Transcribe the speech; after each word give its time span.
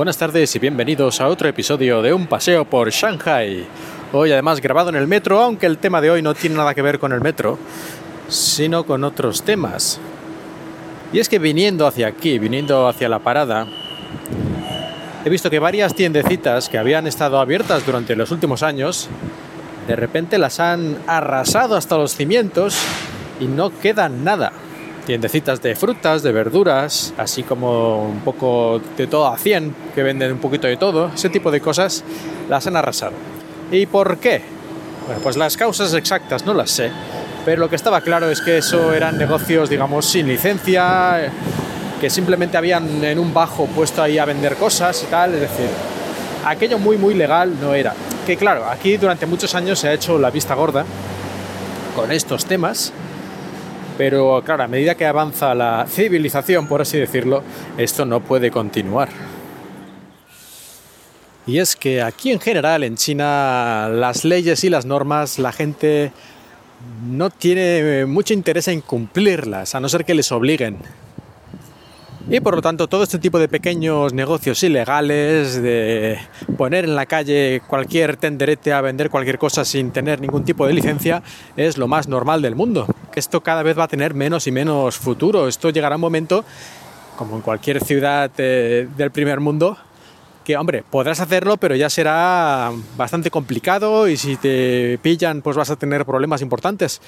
Buenas 0.00 0.16
tardes 0.16 0.56
y 0.56 0.58
bienvenidos 0.58 1.20
a 1.20 1.28
otro 1.28 1.46
episodio 1.46 2.00
de 2.00 2.14
Un 2.14 2.26
paseo 2.26 2.64
por 2.64 2.88
Shanghai. 2.88 3.66
Hoy 4.14 4.32
además 4.32 4.58
grabado 4.58 4.88
en 4.88 4.96
el 4.96 5.06
metro, 5.06 5.38
aunque 5.38 5.66
el 5.66 5.76
tema 5.76 6.00
de 6.00 6.10
hoy 6.10 6.22
no 6.22 6.32
tiene 6.32 6.56
nada 6.56 6.74
que 6.74 6.80
ver 6.80 6.98
con 6.98 7.12
el 7.12 7.20
metro, 7.20 7.58
sino 8.26 8.86
con 8.86 9.04
otros 9.04 9.42
temas. 9.42 10.00
Y 11.12 11.18
es 11.18 11.28
que 11.28 11.38
viniendo 11.38 11.86
hacia 11.86 12.06
aquí, 12.06 12.38
viniendo 12.38 12.88
hacia 12.88 13.10
la 13.10 13.18
parada, 13.18 13.66
he 15.22 15.28
visto 15.28 15.50
que 15.50 15.58
varias 15.58 15.94
tiendecitas 15.94 16.70
que 16.70 16.78
habían 16.78 17.06
estado 17.06 17.38
abiertas 17.38 17.84
durante 17.84 18.16
los 18.16 18.30
últimos 18.30 18.62
años, 18.62 19.10
de 19.86 19.96
repente 19.96 20.38
las 20.38 20.60
han 20.60 20.96
arrasado 21.06 21.76
hasta 21.76 21.98
los 21.98 22.16
cimientos 22.16 22.78
y 23.38 23.44
no 23.44 23.70
queda 23.80 24.08
nada 24.08 24.50
tiendecitas 25.06 25.60
de 25.62 25.74
frutas, 25.74 26.22
de 26.22 26.32
verduras, 26.32 27.12
así 27.16 27.42
como 27.42 28.04
un 28.04 28.20
poco 28.20 28.80
de 28.96 29.06
todo 29.06 29.26
a 29.26 29.36
100, 29.36 29.74
que 29.94 30.02
venden 30.02 30.32
un 30.32 30.38
poquito 30.38 30.66
de 30.66 30.76
todo, 30.76 31.10
ese 31.14 31.28
tipo 31.28 31.50
de 31.50 31.60
cosas, 31.60 32.04
las 32.48 32.66
han 32.66 32.76
arrasado. 32.76 33.12
¿Y 33.70 33.86
por 33.86 34.18
qué? 34.18 34.42
Bueno, 35.06 35.20
pues 35.22 35.36
las 35.36 35.56
causas 35.56 35.94
exactas 35.94 36.44
no 36.46 36.54
las 36.54 36.70
sé, 36.70 36.90
pero 37.44 37.60
lo 37.60 37.68
que 37.68 37.76
estaba 37.76 38.00
claro 38.00 38.30
es 38.30 38.40
que 38.40 38.58
eso 38.58 38.92
eran 38.94 39.18
negocios, 39.18 39.70
digamos, 39.70 40.06
sin 40.06 40.28
licencia, 40.28 41.30
que 42.00 42.10
simplemente 42.10 42.56
habían 42.56 43.02
en 43.04 43.18
un 43.18 43.32
bajo 43.34 43.66
puesto 43.66 44.02
ahí 44.02 44.18
a 44.18 44.24
vender 44.24 44.56
cosas 44.56 45.02
y 45.02 45.06
tal, 45.06 45.34
es 45.34 45.40
decir, 45.40 45.68
aquello 46.44 46.78
muy, 46.78 46.96
muy 46.96 47.14
legal 47.14 47.54
no 47.60 47.74
era. 47.74 47.94
Que 48.26 48.36
claro, 48.36 48.66
aquí 48.66 48.96
durante 48.96 49.26
muchos 49.26 49.54
años 49.54 49.78
se 49.78 49.88
ha 49.88 49.92
hecho 49.92 50.18
la 50.18 50.30
vista 50.30 50.54
gorda 50.54 50.84
con 51.94 52.12
estos 52.12 52.44
temas, 52.46 52.92
pero 54.00 54.42
claro, 54.42 54.62
a 54.62 54.66
medida 54.66 54.94
que 54.94 55.04
avanza 55.04 55.54
la 55.54 55.84
civilización, 55.86 56.66
por 56.66 56.80
así 56.80 56.96
decirlo, 56.96 57.42
esto 57.76 58.06
no 58.06 58.20
puede 58.20 58.50
continuar. 58.50 59.10
Y 61.46 61.58
es 61.58 61.76
que 61.76 62.00
aquí 62.00 62.32
en 62.32 62.40
general, 62.40 62.82
en 62.82 62.96
China, 62.96 63.90
las 63.92 64.24
leyes 64.24 64.64
y 64.64 64.70
las 64.70 64.86
normas, 64.86 65.38
la 65.38 65.52
gente 65.52 66.12
no 67.10 67.28
tiene 67.28 68.06
mucho 68.06 68.32
interés 68.32 68.68
en 68.68 68.80
cumplirlas, 68.80 69.74
a 69.74 69.80
no 69.80 69.88
ser 69.90 70.06
que 70.06 70.14
les 70.14 70.32
obliguen. 70.32 70.78
Y 72.28 72.38
por 72.40 72.54
lo 72.54 72.62
tanto, 72.62 72.86
todo 72.86 73.02
este 73.02 73.18
tipo 73.18 73.38
de 73.38 73.48
pequeños 73.48 74.12
negocios 74.12 74.62
ilegales, 74.62 75.60
de 75.60 76.18
poner 76.56 76.84
en 76.84 76.94
la 76.94 77.06
calle 77.06 77.62
cualquier 77.66 78.16
tenderete 78.16 78.72
a 78.72 78.80
vender 78.80 79.10
cualquier 79.10 79.38
cosa 79.38 79.64
sin 79.64 79.90
tener 79.90 80.20
ningún 80.20 80.44
tipo 80.44 80.66
de 80.66 80.74
licencia, 80.74 81.22
es 81.56 81.78
lo 81.78 81.88
más 81.88 82.08
normal 82.08 82.42
del 82.42 82.54
mundo. 82.54 82.86
Esto 83.14 83.40
cada 83.40 83.62
vez 83.62 83.78
va 83.78 83.84
a 83.84 83.88
tener 83.88 84.14
menos 84.14 84.46
y 84.46 84.52
menos 84.52 84.96
futuro. 84.96 85.48
Esto 85.48 85.70
llegará 85.70 85.96
un 85.96 86.02
momento, 86.02 86.44
como 87.16 87.36
en 87.36 87.42
cualquier 87.42 87.82
ciudad 87.82 88.30
eh, 88.38 88.86
del 88.96 89.10
primer 89.10 89.40
mundo, 89.40 89.76
que, 90.44 90.56
hombre, 90.56 90.84
podrás 90.88 91.20
hacerlo, 91.20 91.56
pero 91.56 91.74
ya 91.74 91.90
será 91.90 92.70
bastante 92.96 93.30
complicado 93.30 94.08
y 94.08 94.16
si 94.16 94.36
te 94.36 94.98
pillan, 95.02 95.42
pues 95.42 95.56
vas 95.56 95.70
a 95.70 95.76
tener 95.76 96.04
problemas 96.04 96.42
importantes. 96.42 97.00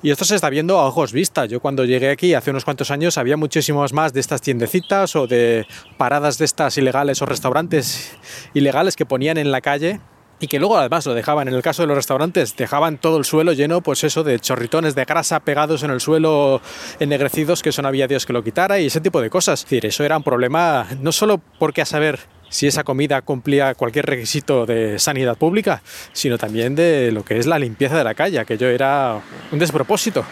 Y 0.00 0.10
esto 0.10 0.24
se 0.24 0.36
está 0.36 0.48
viendo 0.48 0.78
a 0.78 0.86
ojos 0.86 1.12
vista. 1.12 1.46
Yo 1.46 1.58
cuando 1.58 1.84
llegué 1.84 2.10
aquí 2.10 2.34
hace 2.34 2.50
unos 2.50 2.64
cuantos 2.64 2.92
años 2.92 3.18
había 3.18 3.36
muchísimos 3.36 3.92
más 3.92 4.12
de 4.12 4.20
estas 4.20 4.40
tiendecitas 4.40 5.16
o 5.16 5.26
de 5.26 5.66
paradas 5.96 6.38
de 6.38 6.44
estas 6.44 6.78
ilegales 6.78 7.20
o 7.20 7.26
restaurantes 7.26 8.16
ilegales 8.54 8.94
que 8.94 9.06
ponían 9.06 9.38
en 9.38 9.50
la 9.50 9.60
calle 9.60 10.00
y 10.40 10.46
que 10.46 10.60
luego 10.60 10.78
además 10.78 11.04
lo 11.04 11.14
dejaban, 11.14 11.48
en 11.48 11.54
el 11.54 11.62
caso 11.62 11.82
de 11.82 11.88
los 11.88 11.96
restaurantes, 11.96 12.56
dejaban 12.56 12.98
todo 12.98 13.18
el 13.18 13.24
suelo 13.24 13.52
lleno, 13.52 13.80
pues 13.80 14.04
eso, 14.04 14.22
de 14.22 14.38
chorritones 14.38 14.94
de 14.94 15.04
grasa 15.04 15.40
pegados 15.40 15.82
en 15.82 15.90
el 15.90 16.00
suelo 16.00 16.60
ennegrecidos 17.00 17.60
que 17.60 17.70
eso 17.70 17.82
no 17.82 17.88
había 17.88 18.06
Dios 18.06 18.24
que 18.24 18.32
lo 18.32 18.44
quitara 18.44 18.78
y 18.78 18.86
ese 18.86 19.00
tipo 19.00 19.20
de 19.20 19.30
cosas. 19.30 19.60
Es 19.60 19.64
decir, 19.64 19.86
eso 19.86 20.04
era 20.04 20.16
un 20.16 20.22
problema 20.22 20.86
no 21.00 21.10
solo 21.10 21.40
porque 21.58 21.82
a 21.82 21.86
saber 21.86 22.20
si 22.48 22.66
esa 22.66 22.84
comida 22.84 23.22
cumplía 23.22 23.74
cualquier 23.74 24.06
requisito 24.06 24.66
de 24.66 24.98
sanidad 24.98 25.36
pública, 25.36 25.82
sino 26.12 26.38
también 26.38 26.74
de 26.74 27.12
lo 27.12 27.24
que 27.24 27.38
es 27.38 27.46
la 27.46 27.58
limpieza 27.58 27.96
de 27.96 28.04
la 28.04 28.14
calle, 28.14 28.44
que 28.44 28.58
yo 28.58 28.68
era 28.68 29.20
un 29.52 29.58
despropósito. 29.58 30.24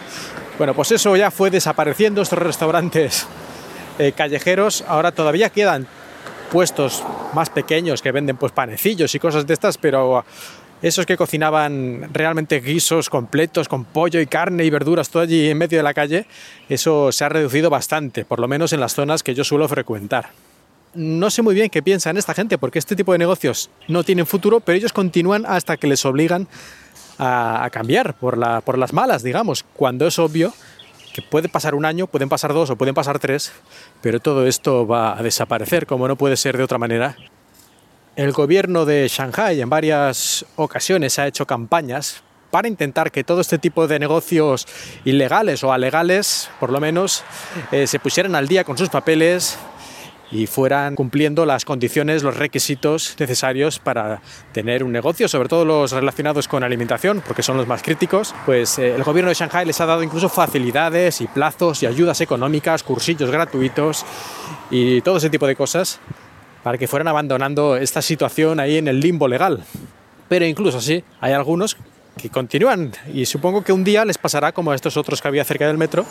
Bueno, 0.59 0.75
pues 0.75 0.93
eso 0.93 1.17
ya 1.17 1.31
fue 1.31 1.51
desapareciendo, 1.51 2.23
estos 2.23 2.39
restaurantes 2.39 3.27
eh, 3.99 4.13
callejeros, 4.13 4.85
ahora 4.89 5.13
todavía 5.13 5.51
quedan 5.51 5.87
puestos 6.51 7.03
más 7.35 7.51
pequeños 7.51 8.01
que 8.01 8.13
venden 8.13 8.37
pues 8.37 8.53
panecillos 8.53 9.15
y 9.15 9.19
cosas 9.19 9.47
de 9.47 9.55
estas, 9.55 9.77
pero 9.77 10.25
esos 10.81 11.05
que 11.05 11.17
cocinaban 11.17 12.09
realmente 12.13 12.61
guisos 12.61 13.11
completos 13.11 13.69
con 13.69 13.85
pollo 13.85 14.21
y 14.21 14.27
carne 14.27 14.65
y 14.65 14.71
verduras 14.71 15.11
todo 15.11 15.23
allí 15.23 15.51
en 15.51 15.59
medio 15.59 15.79
de 15.79 15.83
la 15.83 15.95
calle, 15.95 16.27
eso 16.69 17.13
se 17.13 17.25
ha 17.25 17.29
reducido 17.29 17.69
bastante, 17.69 18.25
por 18.25 18.39
lo 18.39 18.49
menos 18.49 18.73
en 18.73 18.81
las 18.81 18.95
zonas 18.95 19.23
que 19.23 19.35
yo 19.35 19.45
suelo 19.45 19.69
frecuentar 19.69 20.31
no 20.97 21.31
sé 21.31 21.43
muy 21.43 21.55
bien 21.55 21.71
qué 21.71 21.83
piensan 21.83 22.17
esta 22.17 22.35
gente, 22.35 22.59
porque 22.59 22.79
este 22.79 22.97
tipo 22.97 23.13
de 23.13 23.19
negocios 23.19 23.71
no 23.89 24.05
tienen 24.05 24.27
futuro, 24.27 24.61
pero 24.61 24.77
ellos 24.77 24.93
continúan 24.93 25.45
hasta 25.47 25.77
que 25.77 25.87
les 25.87 26.05
obligan 26.05 26.49
a, 27.19 27.69
cambiar 27.73 28.15
por, 28.15 28.37
la, 28.37 28.61
por 28.61 28.79
las 28.79 28.93
malas, 28.93 29.23
digamos, 29.23 29.65
cuando 29.75 30.07
es 30.07 30.19
obvio 30.19 30.53
que 31.15 31.23
puede 31.23 31.49
pasar 31.49 31.75
un 31.75 31.87
año, 31.87 32.07
pueden 32.07 32.29
pasar 32.29 32.53
dos 32.53 32.69
o 32.69 32.77
pueden 32.77 32.95
pasar 32.95 33.19
tres, 33.19 33.53
pero 34.03 34.21
todo 34.21 34.47
esto 34.47 34.87
va 34.87 35.19
a 35.19 35.23
desaparecer, 35.23 35.87
como 35.87 36.09
no 36.09 36.17
puede 36.17 36.37
ser 36.37 36.59
de 36.59 36.63
otra 36.63 36.77
manera. 36.77 37.17
El 38.17 38.33
gobierno 38.33 38.85
de 38.85 39.09
Shanghai 39.09 39.61
en 39.61 39.71
varias 39.71 40.45
ocasiones 40.57 41.19
ha 41.19 41.27
hecho 41.27 41.47
campañas 41.47 42.23
para 42.51 42.69
intentar 42.69 43.11
que 43.11 43.25
todo 43.25 43.41
este 43.41 43.59
tipo 43.59 43.87
de 43.87 43.99
negocios 43.99 44.67
ilegales 45.05 45.65
o 45.65 45.73
alegales, 45.73 46.51
por 46.61 46.71
lo 46.71 46.81
menos, 46.81 47.25
eh, 47.73 47.87
se 47.87 47.99
pusieran 47.99 48.35
al 48.35 48.49
día 48.49 48.65
con 48.65 48.79
sus 48.79 48.89
papeles, 48.89 49.59
y 50.31 50.47
fueran 50.47 50.97
cumpliendo 50.97 51.47
las 51.47 51.65
condiciones, 51.65 52.23
los 52.23 52.37
requisitos 52.37 53.17
necesarios 53.19 53.79
para 53.79 54.21
tener 54.53 54.83
un 54.83 54.93
negocio, 54.93 55.29
sobre 55.29 55.49
todo 55.49 55.65
los 55.65 55.93
relacionados 55.93 56.49
con 56.49 56.65
alimentación, 56.65 57.23
porque 57.27 57.43
son 57.43 57.57
los 57.57 57.67
más 57.67 57.83
críticos, 57.83 58.35
pues 58.45 58.79
eh, 58.79 58.95
el 58.95 59.03
gobierno 59.05 59.29
de 59.29 59.35
Shanghai 59.35 59.65
les 59.67 59.81
ha 59.81 59.87
dado 59.87 60.03
incluso 60.03 60.29
facilidades 60.29 61.21
y 61.21 61.27
plazos 61.27 61.83
y 61.83 61.87
ayudas 61.87 62.21
económicas, 62.21 62.83
cursillos 62.83 63.31
gratuitos 63.31 64.05
y 64.71 65.01
todo 65.03 65.19
ese 65.19 65.31
tipo 65.31 65.47
de 65.47 65.55
cosas 65.55 66.01
para 66.63 66.79
que 66.79 66.89
fueran 66.89 67.07
abandonando 67.07 67.77
esta 67.77 68.03
situación 68.03 68.59
ahí 68.59 68.79
en 68.79 68.89
el 68.89 68.99
limbo 68.99 69.29
legal. 69.29 69.63
Pero 70.29 70.45
incluso 70.45 70.79
así, 70.79 71.05
hay 71.21 71.33
algunos 71.33 71.77
que 72.17 72.31
continúan 72.31 72.93
y 73.13 73.27
supongo 73.27 73.63
que 73.63 73.73
un 73.73 73.85
día 73.85 74.05
les 74.05 74.19
pasará 74.19 74.53
como 74.53 74.73
a 74.73 74.75
estos 74.75 74.97
otros 74.97 75.23
que 75.23 75.29
había 75.29 75.45
cerca 75.45 75.67
del 75.67 75.79
metro, 75.79 76.05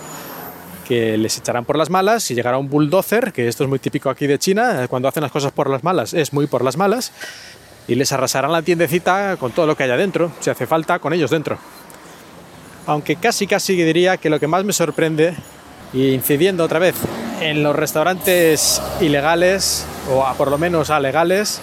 que 0.88 1.18
les 1.18 1.38
echarán 1.38 1.66
por 1.66 1.78
las 1.78 1.90
malas 1.90 2.30
y 2.32 2.36
llegará 2.36 2.58
un 2.58 2.70
bulldozer, 2.70 3.34
que 3.34 3.48
esto 3.48 3.64
es 3.64 3.70
muy 3.70 3.80
típico 3.80 4.10
aquí 4.10 4.28
de 4.28 4.40
China, 4.40 4.84
eh, 4.84 4.88
cuando 4.88 5.10
hacen 5.10 5.24
las 5.24 5.32
cosas 5.32 5.52
por 5.52 5.70
las 5.70 5.84
malas 5.84 6.14
es 6.14 6.32
muy 6.32 6.48
por 6.48 6.64
las 6.64 6.78
malas, 6.78 7.12
y 7.88 7.96
les 7.96 8.12
arrasarán 8.12 8.52
la 8.52 8.62
tiendecita 8.62 9.36
con 9.38 9.52
todo 9.52 9.68
lo 9.68 9.76
que 9.76 9.84
haya 9.84 9.98
dentro, 9.98 10.32
si 10.40 10.50
hace 10.50 10.66
falta, 10.66 11.00
con 11.00 11.14
ellos 11.14 11.32
dentro. 11.32 11.58
Aunque 12.88 13.16
casi 13.16 13.48
casi 13.48 13.76
diría 13.76 14.18
que 14.18 14.30
lo 14.30 14.40
que 14.40 14.48
más 14.48 14.64
me 14.64 14.74
sorprende, 14.74 15.36
y 15.94 16.10
incidiendo 16.10 16.64
otra 16.64 16.80
vez 16.80 16.96
en 17.42 17.64
los 17.64 17.76
restaurantes 17.76 18.82
ilegales, 19.02 19.86
o 20.10 20.26
por 20.38 20.50
lo 20.50 20.58
menos 20.58 20.90
alegales, 20.90 21.62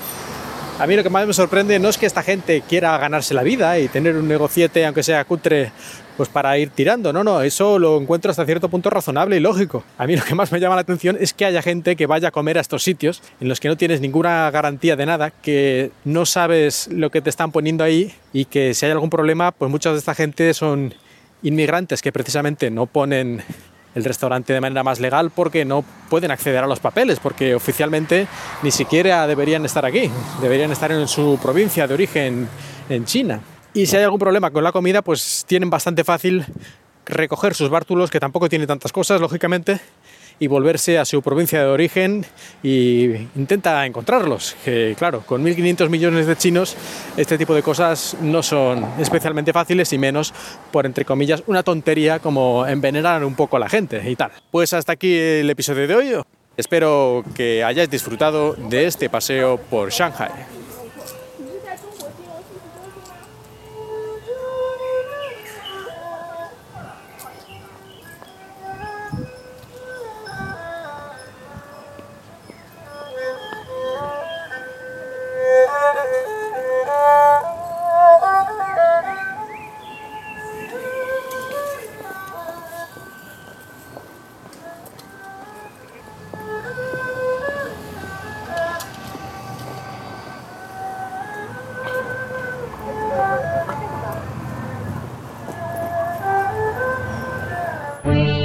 a 0.78 0.86
mí 0.86 0.96
lo 0.96 1.02
que 1.02 1.10
más 1.10 1.26
me 1.26 1.32
sorprende 1.32 1.78
no 1.78 1.88
es 1.88 1.98
que 1.98 2.06
esta 2.06 2.22
gente 2.22 2.62
quiera 2.68 2.96
ganarse 2.98 3.34
la 3.34 3.42
vida 3.42 3.78
y 3.78 3.88
tener 3.88 4.16
un 4.16 4.26
negociete, 4.26 4.84
aunque 4.84 5.02
sea 5.02 5.24
cutre, 5.24 5.70
pues 6.16 6.28
para 6.28 6.56
ir 6.58 6.70
tirando. 6.70 7.12
No, 7.12 7.22
no, 7.22 7.42
eso 7.42 7.78
lo 7.78 8.00
encuentro 8.00 8.30
hasta 8.30 8.44
cierto 8.44 8.68
punto 8.68 8.90
razonable 8.90 9.36
y 9.36 9.40
lógico. 9.40 9.84
A 9.98 10.06
mí 10.06 10.16
lo 10.16 10.24
que 10.24 10.34
más 10.34 10.50
me 10.50 10.60
llama 10.60 10.74
la 10.74 10.80
atención 10.80 11.16
es 11.20 11.32
que 11.32 11.44
haya 11.44 11.62
gente 11.62 11.94
que 11.96 12.06
vaya 12.06 12.28
a 12.28 12.30
comer 12.30 12.58
a 12.58 12.60
estos 12.60 12.82
sitios 12.82 13.22
en 13.40 13.48
los 13.48 13.60
que 13.60 13.68
no 13.68 13.76
tienes 13.76 14.00
ninguna 14.00 14.50
garantía 14.50 14.96
de 14.96 15.06
nada, 15.06 15.30
que 15.30 15.90
no 16.04 16.26
sabes 16.26 16.88
lo 16.90 17.10
que 17.10 17.20
te 17.20 17.30
están 17.30 17.52
poniendo 17.52 17.84
ahí 17.84 18.14
y 18.32 18.46
que 18.46 18.74
si 18.74 18.86
hay 18.86 18.92
algún 18.92 19.10
problema, 19.10 19.52
pues 19.52 19.70
mucha 19.70 19.92
de 19.92 19.98
esta 19.98 20.14
gente 20.14 20.52
son 20.54 20.94
inmigrantes 21.42 22.02
que 22.02 22.12
precisamente 22.12 22.70
no 22.70 22.86
ponen 22.86 23.42
el 23.94 24.04
restaurante 24.04 24.52
de 24.52 24.60
manera 24.60 24.82
más 24.82 25.00
legal 25.00 25.30
porque 25.30 25.64
no 25.64 25.84
pueden 26.08 26.30
acceder 26.30 26.62
a 26.62 26.66
los 26.66 26.80
papeles, 26.80 27.20
porque 27.20 27.54
oficialmente 27.54 28.26
ni 28.62 28.70
siquiera 28.70 29.26
deberían 29.26 29.64
estar 29.64 29.84
aquí, 29.84 30.10
deberían 30.40 30.70
estar 30.70 30.92
en 30.92 31.06
su 31.08 31.38
provincia 31.42 31.86
de 31.86 31.94
origen 31.94 32.48
en 32.88 33.04
China. 33.04 33.40
Y 33.74 33.86
si 33.86 33.96
hay 33.96 34.04
algún 34.04 34.18
problema 34.18 34.50
con 34.50 34.64
la 34.64 34.72
comida, 34.72 35.02
pues 35.02 35.44
tienen 35.46 35.70
bastante 35.70 36.04
fácil 36.04 36.44
recoger 37.06 37.54
sus 37.54 37.70
bártulos, 37.70 38.10
que 38.10 38.20
tampoco 38.20 38.48
tiene 38.48 38.66
tantas 38.66 38.92
cosas, 38.92 39.20
lógicamente, 39.20 39.80
y 40.42 40.48
volverse 40.48 40.98
a 40.98 41.04
su 41.04 41.22
provincia 41.22 41.60
de 41.60 41.66
origen 41.66 42.26
e 42.64 43.28
intenta 43.36 43.86
encontrarlos. 43.86 44.56
Que 44.64 44.96
claro, 44.98 45.22
con 45.24 45.44
1.500 45.44 45.88
millones 45.88 46.26
de 46.26 46.36
chinos, 46.36 46.76
este 47.16 47.38
tipo 47.38 47.54
de 47.54 47.62
cosas 47.62 48.16
no 48.20 48.42
son 48.42 48.84
especialmente 48.98 49.52
fáciles 49.52 49.92
y 49.92 49.98
menos 49.98 50.34
por, 50.72 50.84
entre 50.84 51.04
comillas, 51.04 51.44
una 51.46 51.62
tontería 51.62 52.18
como 52.18 52.66
envenenar 52.66 53.24
un 53.24 53.36
poco 53.36 53.56
a 53.56 53.60
la 53.60 53.68
gente 53.68 54.02
y 54.10 54.16
tal. 54.16 54.32
Pues 54.50 54.72
hasta 54.72 54.94
aquí 54.94 55.16
el 55.16 55.48
episodio 55.48 55.86
de 55.86 55.94
hoy. 55.94 56.12
Espero 56.56 57.24
que 57.36 57.62
hayáis 57.62 57.88
disfrutado 57.88 58.54
de 58.54 58.86
este 58.86 59.08
paseo 59.08 59.58
por 59.70 59.90
Shanghai. 59.90 60.61
queen. 98.02 98.41